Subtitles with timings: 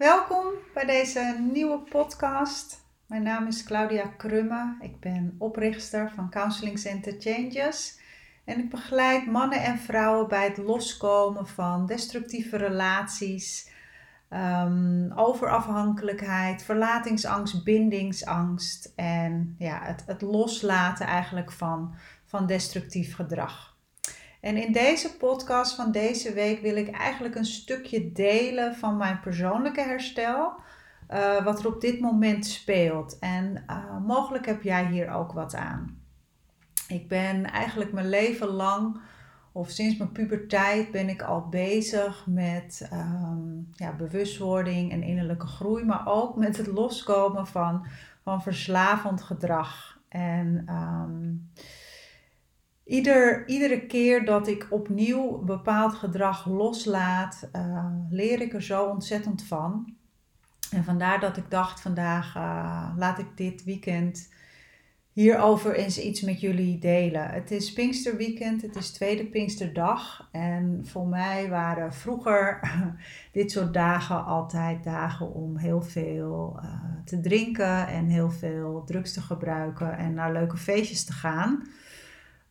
[0.00, 2.84] Welkom bij deze nieuwe podcast.
[3.06, 4.76] Mijn naam is Claudia Krumme.
[4.80, 7.98] Ik ben oprichter van Counseling Center Changes.
[8.44, 13.70] En ik begeleid mannen en vrouwen bij het loskomen van destructieve relaties,
[14.30, 21.94] um, overafhankelijkheid, verlatingsangst, bindingsangst en ja, het, het loslaten eigenlijk van,
[22.24, 23.69] van destructief gedrag.
[24.40, 29.20] En in deze podcast van deze week wil ik eigenlijk een stukje delen van mijn
[29.20, 30.52] persoonlijke herstel.
[31.10, 33.18] Uh, wat er op dit moment speelt.
[33.18, 35.98] En uh, mogelijk heb jij hier ook wat aan.
[36.88, 39.00] Ik ben eigenlijk mijn leven lang,
[39.52, 45.84] of sinds mijn puberteit, ben ik al bezig met um, ja, bewustwording en innerlijke groei.
[45.84, 47.86] Maar ook met het loskomen van,
[48.22, 49.98] van verslavend gedrag.
[50.08, 51.50] En um,
[52.90, 59.42] Ieder, iedere keer dat ik opnieuw bepaald gedrag loslaat, uh, leer ik er zo ontzettend
[59.42, 59.94] van.
[60.70, 64.32] En vandaar dat ik dacht vandaag uh, laat ik dit weekend
[65.12, 67.28] hierover eens iets met jullie delen.
[67.28, 70.28] Het is Pinksterweekend, het is tweede Pinksterdag.
[70.32, 72.60] En voor mij waren vroeger
[73.32, 76.72] dit soort dagen altijd dagen om heel veel uh,
[77.04, 81.62] te drinken en heel veel drugs te gebruiken en naar leuke feestjes te gaan.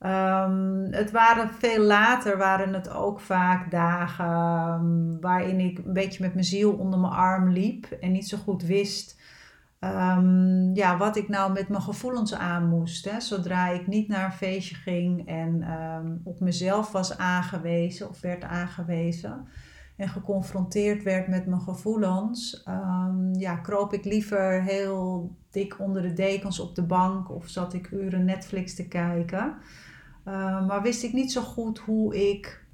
[0.05, 6.23] Um, het waren veel later, waren het ook vaak dagen um, waarin ik een beetje
[6.23, 9.21] met mijn ziel onder mijn arm liep en niet zo goed wist
[9.79, 13.09] um, ja, wat ik nou met mijn gevoelens aan moest.
[13.09, 13.19] Hè.
[13.19, 15.63] Zodra ik niet naar een feestje ging en
[16.23, 19.47] op mezelf was aangewezen of werd aangewezen
[19.95, 22.63] en geconfronteerd werd met mijn gevoelens,
[23.33, 27.91] ja, kroop ik liever heel dik onder de dekens op de bank of zat ik
[27.91, 29.55] uren Netflix te kijken.
[30.27, 32.65] Uh, maar wist ik niet zo goed hoe ik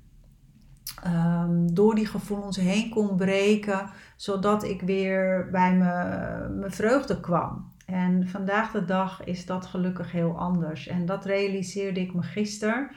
[1.06, 7.74] um, door die gevoelens heen kon breken, zodat ik weer bij mijn vreugde kwam.
[7.86, 10.88] En vandaag de dag is dat gelukkig heel anders.
[10.88, 12.90] En dat realiseerde ik me gisteren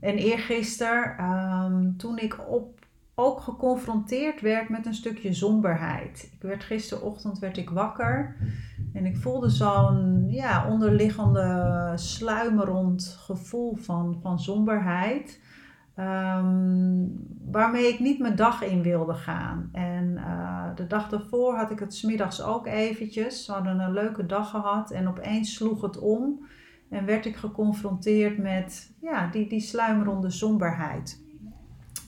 [0.00, 2.83] en eergisteren, um, toen ik op,
[3.14, 6.30] ook geconfronteerd werd met een stukje somberheid.
[6.32, 8.36] Ik werd gisterochtend werd ik wakker
[8.92, 15.42] en ik voelde zo'n ja, onderliggende sluimerend gevoel van, van somberheid.
[15.98, 19.68] Um, waarmee ik niet mijn dag in wilde gaan.
[19.72, 23.46] En uh, de dag daarvoor had ik het smiddags ook eventjes.
[23.46, 26.46] We hadden een leuke dag gehad en opeens sloeg het om.
[26.88, 31.23] En werd ik geconfronteerd met ja, die, die sluimerende somberheid.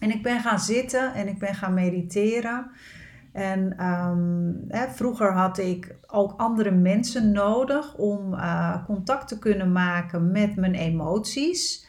[0.01, 2.71] En ik ben gaan zitten en ik ben gaan mediteren.
[3.33, 9.73] En um, hè, vroeger had ik ook andere mensen nodig om uh, contact te kunnen
[9.73, 11.87] maken met mijn emoties.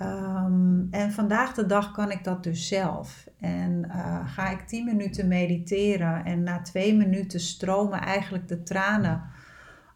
[0.00, 3.26] Um, en vandaag de dag kan ik dat dus zelf.
[3.40, 9.22] En uh, ga ik 10 minuten mediteren en na twee minuten stromen eigenlijk de tranen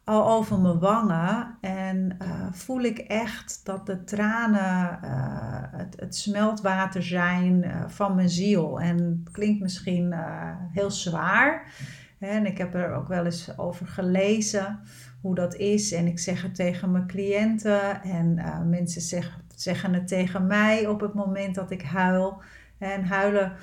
[0.03, 1.57] al over mijn wangen.
[1.61, 8.29] En uh, voel ik echt dat de tranen uh, het, smeltwater zijn uh, van mijn
[8.29, 8.81] ziel.
[8.81, 10.15] En het klinkt misschien
[10.71, 11.73] heel zwaar.
[12.19, 14.79] En ik heb er ook wel eens over gelezen
[15.21, 15.91] hoe dat is.
[15.91, 18.01] En ik zeg het tegen mijn cliënten.
[18.01, 22.41] En mensen zeg, zeggen het tegen mij op het moment dat ik huil.
[22.77, 23.53] En huilen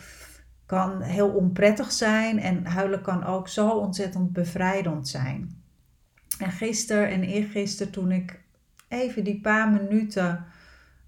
[0.66, 2.40] kan heel onprettig zijn.
[2.40, 5.59] En huilen kan ook zo ontzettend bevrijdend zijn.
[6.40, 8.40] En gisteren en eergisteren toen ik
[8.88, 10.44] even die paar minuten,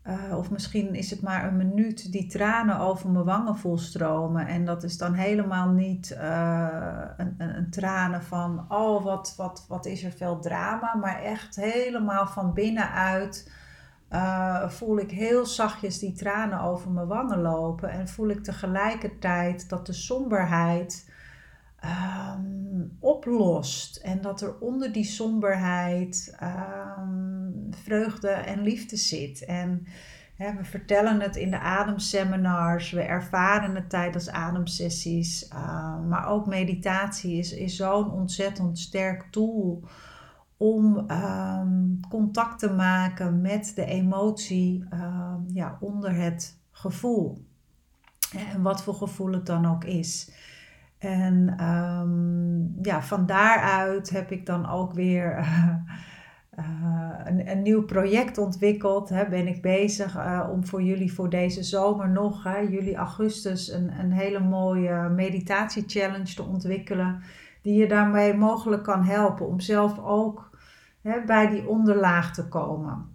[0.06, 4.46] uh, of misschien is het maar een minuut, die tranen over mijn wangen voel stromen.
[4.46, 9.64] En dat is dan helemaal niet uh, een, een, een, tranen van, oh wat, wat,
[9.68, 13.52] wat is er veel drama, maar echt helemaal van binnenuit.
[14.10, 19.68] Uh, voel ik heel zachtjes die tranen over mijn wangen lopen en voel ik tegelijkertijd
[19.68, 21.10] dat de somberheid
[21.84, 23.96] um, oplost.
[23.96, 29.44] En dat er onder die somberheid um, vreugde en liefde zit.
[29.44, 29.86] En
[30.36, 35.48] hè, we vertellen het in de ademseminars, we ervaren het tijdens ademsessies.
[35.52, 39.84] Uh, maar ook meditatie is, is zo'n ontzettend sterk tool
[40.56, 41.06] om
[42.08, 44.84] contact te maken met de emotie
[45.46, 47.44] ja, onder het gevoel.
[48.36, 50.30] En wat voor gevoel het dan ook is.
[51.02, 55.66] En um, ja, van daaruit heb ik dan ook weer uh,
[56.58, 59.08] uh, een, een, nieuw project ontwikkeld.
[59.08, 63.72] Hè, ben ik bezig uh, om voor jullie voor deze zomer nog, hè, juli, augustus,
[63.72, 67.22] een, een hele mooie meditatie-challenge te ontwikkelen.
[67.62, 70.50] Die je daarmee mogelijk kan helpen om zelf ook
[71.00, 73.10] hè, bij die onderlaag te komen.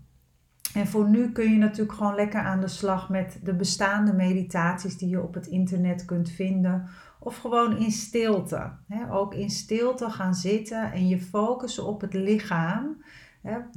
[0.74, 4.98] En voor nu kun je natuurlijk gewoon lekker aan de slag met de bestaande meditaties
[4.98, 6.90] die je op het internet kunt vinden
[7.28, 8.72] of gewoon in stilte.
[9.12, 13.04] ook in stilte gaan zitten en je focussen op het lichaam.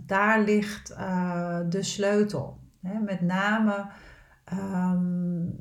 [0.06, 2.58] daar ligt uh, de sleutel.
[2.80, 3.86] met name
[4.52, 5.58] um,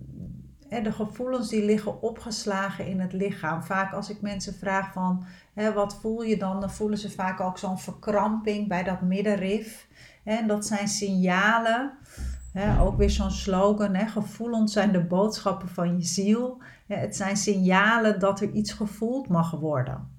[0.70, 3.64] de gevoelens die liggen opgeslagen in het lichaam.
[3.64, 5.26] Vaak als ik mensen vraag van
[5.74, 9.88] wat voel je dan, dan voelen ze vaak ook zo'n verkramping bij dat middenrif.
[10.24, 11.98] En dat zijn signalen.
[12.80, 16.62] Ook weer zo'n slogan, gevoelens zijn de boodschappen van je ziel.
[16.88, 20.18] het zijn signalen dat er iets gevoeld mag worden.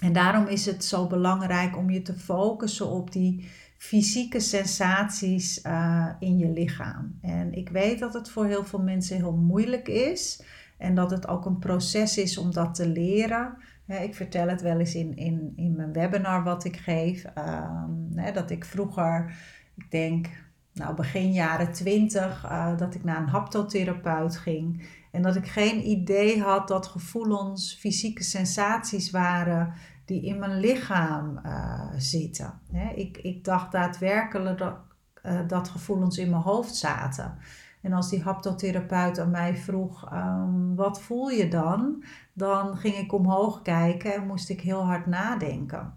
[0.00, 6.08] En daarom is het zo belangrijk om je te focussen op die fysieke sensaties uh,
[6.18, 7.18] in je lichaam.
[7.20, 10.42] En ik weet dat het voor heel veel mensen heel moeilijk is
[10.78, 13.56] en dat het ook een proces is om dat te leren.
[13.86, 17.24] Ik vertel het wel eens in, in, in mijn webinar wat ik geef.
[17.38, 19.36] Um, dat ik vroeger,
[19.74, 20.28] ik denk,
[20.74, 24.88] nou begin jaren twintig, uh, dat ik naar een haptotherapeut ging.
[25.10, 29.74] En dat ik geen idee had dat gevoelens fysieke sensaties waren
[30.04, 32.60] die in mijn lichaam uh, zitten.
[32.94, 34.74] ik, ik dacht daadwerkelijk dat,
[35.22, 37.38] uh, dat gevoelens in mijn hoofd zaten.
[37.82, 42.04] En als die haptotherapeut aan mij vroeg, um, wat voel je dan?
[42.32, 45.94] Dan ging ik omhoog kijken en moest ik heel hard nadenken.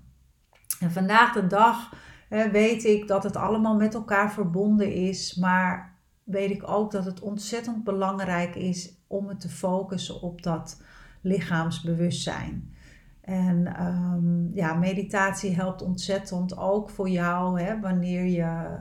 [0.80, 1.94] En vandaag de dag
[2.29, 7.19] weet ik dat het allemaal met elkaar verbonden is, maar weet ik ook dat het
[7.19, 10.81] ontzettend belangrijk is om het te focussen op dat
[11.21, 12.75] lichaamsbewustzijn.
[13.21, 18.80] En um, ja, meditatie helpt ontzettend ook voor jou hè, wanneer je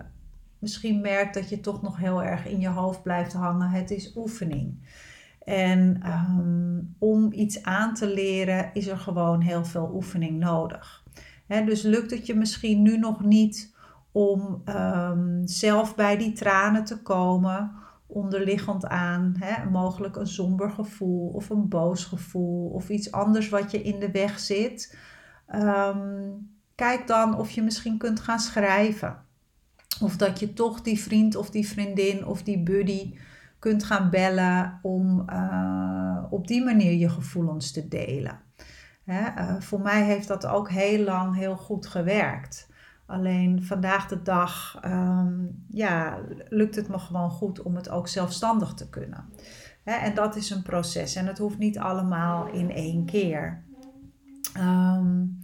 [0.59, 3.71] misschien merkt dat je toch nog heel erg in je hoofd blijft hangen.
[3.71, 4.79] Het is oefening.
[5.45, 11.05] En um, om iets aan te leren is er gewoon heel veel oefening nodig.
[11.47, 13.75] Dus lukt het je misschien nu nog niet
[14.13, 17.73] om um, zelf bij die tranen te komen
[18.07, 19.37] onderliggend aan
[19.71, 24.11] mogelijk een somber gevoel of een boos gevoel of iets anders wat je in de
[24.11, 24.99] weg zit.
[25.47, 26.31] Ehm,
[26.75, 29.25] kijk dan of je misschien kunt gaan schrijven.
[30.01, 33.15] Of dat je toch die vriend of die vriendin of die buddy
[33.59, 38.41] kunt gaan bellen om uh, op die manier je gevoelens te delen.
[39.07, 42.69] Uh, voor mij heeft dat ook heel lang heel goed gewerkt.
[43.07, 46.19] Alleen vandaag de dag um, ja,
[46.49, 49.25] lukt het me gewoon goed om het ook zelfstandig te kunnen.
[49.85, 53.65] en dat is een proces en het hoeft niet allemaal in één keer.
[54.59, 55.41] Um,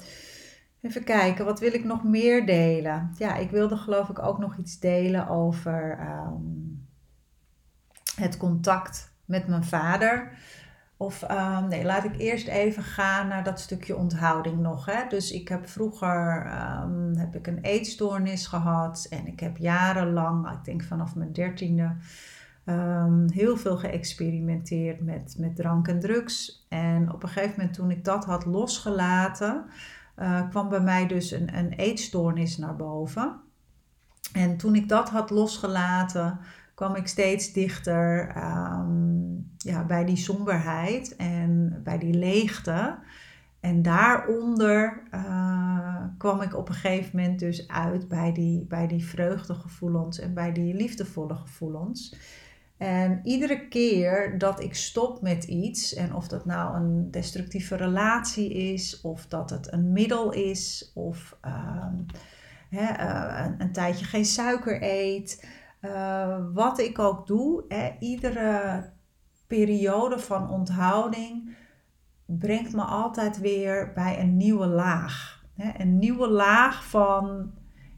[0.81, 3.11] even kijken, wat wil ik nog meer delen?
[3.19, 6.87] Ja, ik wilde geloof ik ook nog iets delen over um,
[8.15, 10.38] het contact met mijn vader.
[11.02, 14.87] Of um, nee, laat ik eerst even gaan naar dat stukje onthouding nog.
[14.87, 15.08] Hè.
[15.08, 16.46] Dus ik heb vroeger
[16.82, 19.06] um, heb ik een eetstoornis gehad.
[19.10, 21.96] En ik heb jarenlang, ik denk vanaf mijn dertiende,
[22.66, 26.66] um, heel veel geëxperimenteerd met, met drank en drugs.
[26.69, 29.64] En op een gegeven moment toen ik dat had losgelaten,
[30.19, 33.40] uh, kwam bij mij dus een, een eetstoornis naar boven.
[34.32, 36.38] En toen ik dat had losgelaten,
[36.82, 42.99] kwam ik steeds dichter um, ja, bij die somberheid en bij die leegte.
[43.61, 49.05] En daaronder uh, kwam ik op een gegeven moment dus uit bij die, bij die
[49.05, 52.17] vreugdegevoelens en bij die liefdevolle gevoelens.
[52.76, 58.52] En iedere keer dat ik stop met iets, en of dat nou een destructieve relatie
[58.52, 61.86] is, of dat het een middel is, of uh,
[62.70, 68.91] een, een, tijdje geen suiker eet, uh, wat ik ook doe, hè, iedere
[69.46, 71.56] periode van onthouding
[72.27, 75.44] brengt me altijd weer bij een nieuwe laag.
[75.55, 77.53] Hè, een nieuwe laag van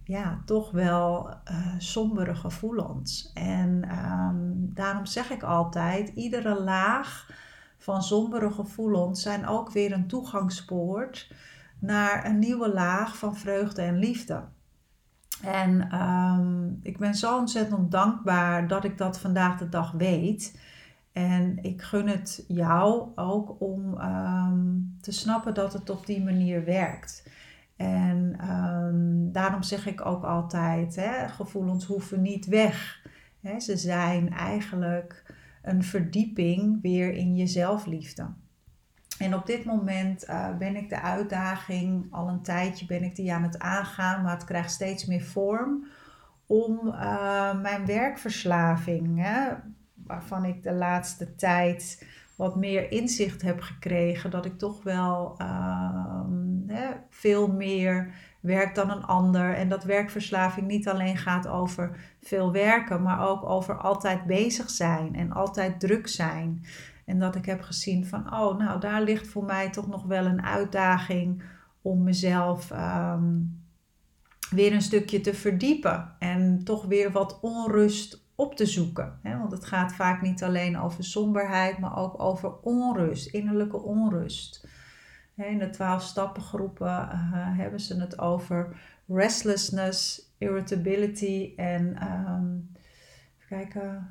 [0.05, 3.31] ja, toch wel uh, sombere gevoelens.
[3.35, 7.31] En um, daarom zeg ik altijd, iedere laag
[7.79, 11.35] van sombere gevoelens zijn ook weer een toegangspoort
[11.79, 14.45] naar een nieuwe laag van vreugde en liefde.
[15.47, 20.59] En um, ik ben zo ontzettend dankbaar dat ik dat vandaag de dag weet.
[21.13, 26.65] En ik gun het jou ook om um, te snappen dat het op die manier
[26.65, 27.29] werkt.
[27.77, 33.07] En um, daarom zeg ik ook altijd: hè, gevoelens hoeven niet weg.
[33.41, 38.27] Hè, ze zijn eigenlijk een verdieping weer in je zelfliefde.
[39.18, 43.33] En op dit moment uh, ben ik de uitdaging, al een tijdje ben ik die
[43.33, 45.87] aan het aangaan, maar het krijgt steeds meer vorm
[46.47, 49.52] om uh, mijn werkverslaving, hè,
[49.94, 52.06] waarvan ik de laatste tijd
[52.37, 55.35] wat meer inzicht heb gekregen, dat ik toch wel
[56.66, 58.14] hè, veel meer
[58.45, 59.55] werk dan een ander.
[59.55, 65.15] En dat werkverslaving niet alleen gaat over veel werken, maar ook over altijd bezig zijn
[65.15, 66.65] en altijd druk zijn.
[67.05, 70.25] En dat ik heb gezien van, oh, nou, daar ligt voor mij toch nog wel
[70.25, 71.43] een uitdaging
[71.83, 73.41] om mezelf ehm,
[74.51, 76.15] weer een stukje te verdiepen.
[76.19, 79.19] En toch weer wat onrust op te zoeken.
[79.23, 84.67] Want het gaat vaak niet alleen over somberheid, maar ook over onrust, innerlijke onrust.
[85.37, 87.09] In de twaalf stappengroepen uh,
[87.59, 88.76] hebben ze het over
[89.07, 92.71] restlessness, irritability en um,
[93.37, 94.11] even kijken,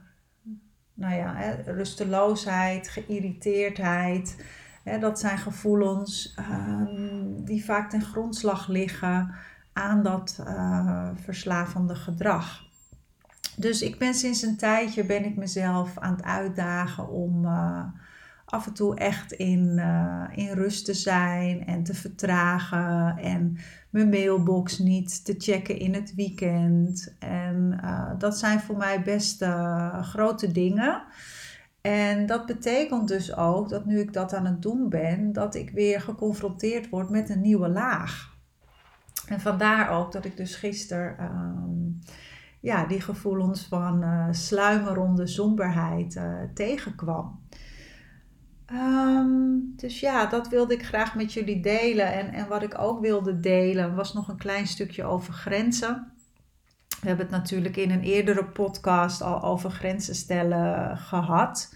[0.94, 4.46] nou ja, rusteloosheid, geïrriteerdheid.
[4.84, 9.36] Hè, dat zijn gevoelens um, die vaak ten grondslag liggen
[9.74, 12.64] aan dat uh, verslavende gedrag.
[13.58, 17.86] Dus ik ben sinds een tijdje ben ik mezelf aan het uitdagen om uh,
[18.54, 23.58] af en toe echt in, uh, in rust te zijn en te vertragen en
[23.90, 27.16] mijn mailbox niet te checken in het weekend.
[27.20, 29.46] En uh, dat zijn voor mij best
[30.02, 31.04] grote dingen.
[31.82, 35.70] En dat betekent dus ook dat nu ik dat aan het doen ben, dat ik
[35.70, 38.38] weer geconfronteerd word met een nieuwe laag.
[39.28, 42.00] En vandaar ook dat ik dus gisteren um,
[42.60, 46.22] ja, die gevoelens van sluimerende somberheid
[46.54, 47.42] tegenkwam.
[48.74, 52.14] Um, dus ja, dat wilde ik graag met jullie delen.
[52.14, 56.12] En, en wat ik ook wilde delen was nog een klein stukje over grenzen.
[57.02, 61.76] We hebben het natuurlijk in een eerdere podcast al over grenzen stellen gehad.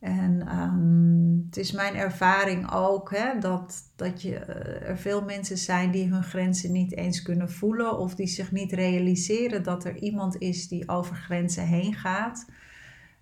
[0.00, 5.58] En um, het is mijn ervaring ook hè, dat, dat je, uh, er veel mensen
[5.58, 9.96] zijn die hun grenzen niet eens kunnen voelen of die zich niet realiseren dat er
[9.96, 12.46] iemand is die over grenzen heen gaat.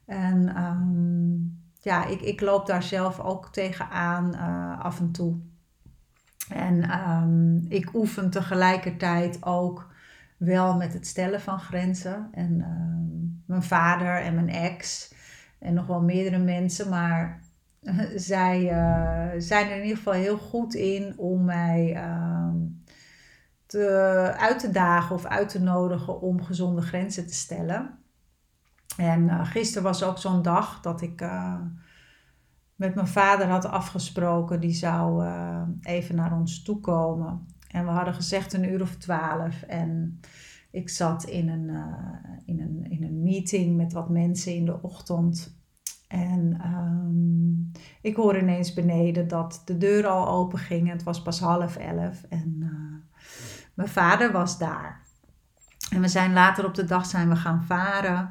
[0.07, 5.37] En um, ja, ik, ik loop daar zelf ook tegenaan uh, af en toe.
[6.49, 9.95] En um, ik oefen tegelijkertijd ook
[10.37, 12.29] wel met het stellen van grenzen.
[12.33, 12.57] En
[13.47, 15.13] mijn vader en mijn ex
[15.59, 17.41] en nog wel meerdere mensen, maar
[18.15, 22.55] zij uh, zijn er in ieder geval heel goed in om mij uh,
[23.67, 23.89] te,
[24.39, 27.99] uit te dagen of uit te nodigen om gezonde grenzen te stellen.
[28.97, 31.61] En uh, gisteren was ook zo'n dag dat ik eh,
[32.75, 35.27] met mijn vader had afgesproken, die zou
[35.81, 37.47] even naar ons toe komen.
[37.71, 39.63] En we hadden gezegd een uur of twaalf.
[39.63, 40.21] En
[40.71, 41.69] ik zat in een,
[42.45, 45.61] in, een, in een meeting met wat mensen in de ochtend.
[46.09, 50.91] En um, ik hoor ineens beneden dat de deur al open ging.
[50.91, 52.71] Het was pas half elf en
[53.77, 55.01] mijn vader was daar.
[55.91, 58.31] En we zijn later op de dag zijn we gaan varen.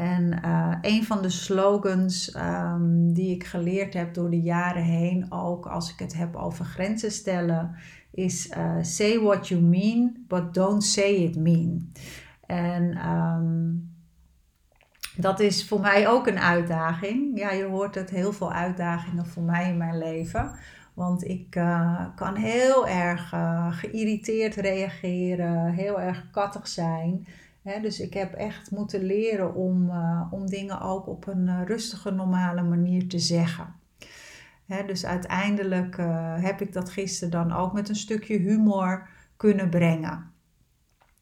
[0.00, 5.26] En uh, een van de slogans um, die ik geleerd heb door de jaren heen,
[5.32, 7.74] ook als ik het heb over grenzen stellen,
[8.10, 11.92] is uh, say what you mean, but don't say it mean.
[12.46, 13.90] En um,
[15.16, 17.38] dat is voor mij ook een uitdaging.
[17.38, 20.50] Ja, je hoort het heel veel uitdagingen voor mij in mijn leven.
[20.94, 23.28] Want ik uh, kan heel erg
[23.70, 27.26] geïrriteerd reageren, heel erg kattig zijn.
[27.82, 32.62] Dus ik heb echt moeten leren om, uh, om dingen ook op een rustige, normale
[32.62, 33.74] manier te zeggen.
[34.86, 35.96] Dus uiteindelijk
[36.40, 40.30] heb ik dat gisteren dan ook met een stukje humor kunnen brengen.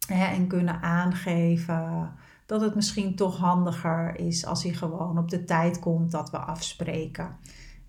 [0.09, 2.13] En kunnen aangeven
[2.47, 6.39] dat het misschien toch handiger is als hij gewoon op de tijd komt dat we
[6.39, 7.37] afspreken.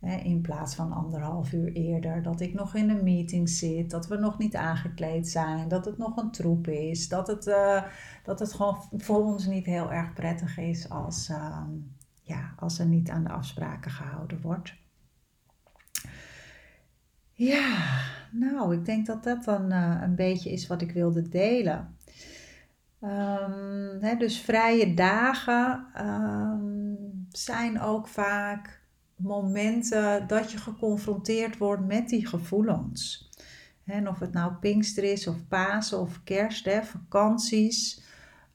[0.01, 4.18] In plaats van anderhalf uur eerder, dat ik nog in een meeting zit, dat we
[4.18, 7.84] nog niet aangekleed zijn, dat het nog een troep is, dat het, uh,
[8.24, 11.62] dat het gewoon voor ons niet heel erg prettig is als, uh,
[12.22, 14.74] ja, als er niet aan de afspraken gehouden wordt.
[17.34, 17.77] Ja,
[18.32, 21.98] nou, ik denk dat dat dan uh, een beetje is wat ik wilde delen.
[23.01, 28.78] Um, dus vrije dagen um, zijn ook vaak
[29.20, 33.30] momenten dat je geconfronteerd wordt met die gevoelens.
[33.86, 38.08] En of het nou Pinkster is of Pasen of Kerst, hè, vakanties.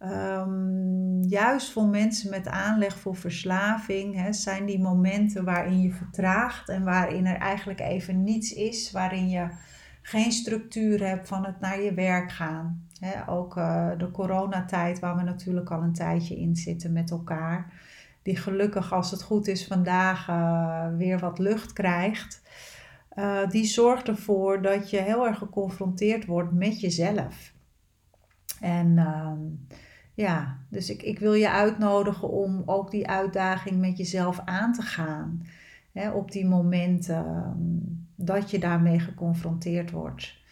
[0.02, 6.68] Um, juist voor mensen met aanleg voor verslaving hè, zijn die momenten waarin je vertraagt
[6.68, 9.48] en waarin er eigenlijk even niets is, waarin je
[10.02, 12.88] geen structuur hebt van het naar je werk gaan.
[13.26, 17.72] ook uh, de coronatijd, waar we natuurlijk al een tijdje in zitten met elkaar,
[18.24, 22.42] die gelukkig, als het goed is, vandaag uh, weer wat lucht krijgt.
[23.16, 27.52] Uh, die zorgt ervoor dat je heel erg geconfronteerd wordt met jezelf.
[28.60, 29.40] En ehm,
[30.14, 34.82] ja, dus ik, ik wil je uitnodigen om ook die uitdaging met jezelf aan te
[34.82, 35.46] gaan.
[36.14, 37.56] op die momenten ehm,
[38.16, 40.42] dat je daarmee geconfronteerd wordt.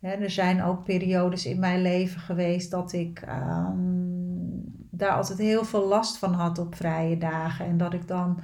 [0.00, 4.03] er zijn ook periodes in mijn leven geweest dat ik um,
[4.96, 7.66] daar altijd heel veel last van had op vrije dagen.
[7.66, 8.40] En dat ik dan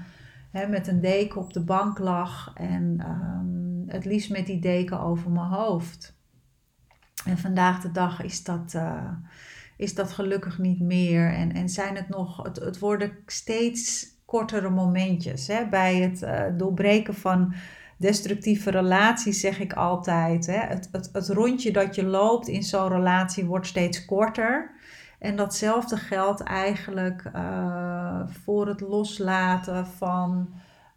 [0.51, 5.01] hè, met een deken op de bank lag en ehm, het liefst met die deken
[5.01, 6.19] over mijn hoofd.
[7.25, 9.13] En vandaag de dag is dat, uh,
[9.77, 11.33] is dat gelukkig niet meer.
[11.33, 15.47] En, en zijn het nog, het, het worden steeds kortere momentjes.
[15.47, 15.69] Hè?
[15.69, 17.55] Bij het uh, doorbreken van
[17.97, 20.47] destructieve relaties zeg ik altijd.
[20.47, 20.59] Hè?
[20.59, 24.71] Het, het, het rondje dat je loopt in zo'n relatie wordt steeds korter.
[25.21, 30.55] En datzelfde geldt eigenlijk uh, voor het loslaten van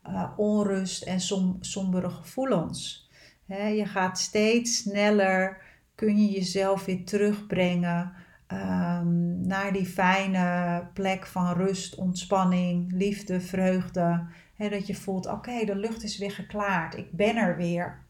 [0.07, 3.09] uh, onrust en som, sombere gevoelens.
[3.45, 5.57] He, je gaat steeds sneller,
[5.95, 8.11] kun je jezelf weer terugbrengen
[8.47, 14.25] um, naar die fijne plek van rust, ontspanning, liefde, vreugde.
[14.55, 18.01] He, dat je voelt, oké, de lucht is weer geklaard, ik ben er weer.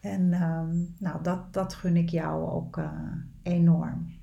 [0.00, 2.90] En um, nou, dat, dat gun ik jou ook uh,
[3.42, 4.14] enorm.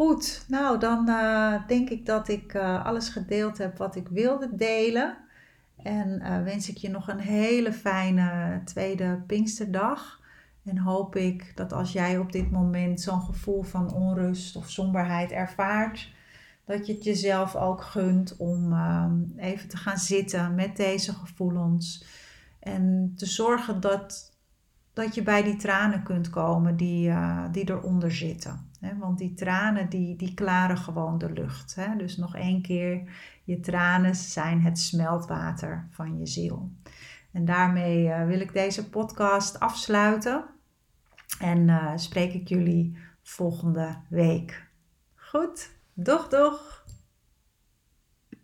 [0.00, 4.54] Goed, nou dan uh, denk ik dat ik uh, alles gedeeld heb wat ik wilde
[4.54, 5.16] delen.
[5.82, 10.20] En uh, wens ik je nog een hele fijne tweede Pinksterdag.
[10.64, 15.30] En hoop ik dat als jij op dit moment zo'n gevoel van onrust of somberheid
[15.30, 16.12] ervaart,
[16.64, 18.74] dat je het jezelf ook gunt om
[19.36, 22.04] even te gaan zitten met deze gevoelens.
[22.60, 24.29] En te zorgen dat,
[24.92, 27.12] dat je bij die tranen kunt komen die,
[27.50, 31.76] die eronder zitten want die tranen die, die klaren gewoon de lucht.
[31.98, 33.02] Dus nog één keer,
[33.44, 36.70] je tranen zijn het smeltwater van je ziel.
[37.32, 40.44] En daarmee uh, wil ik deze podcast afsluiten.
[41.40, 44.68] En uh, spreek ik jullie volgende week.
[45.14, 46.79] Goed, doeg doeg!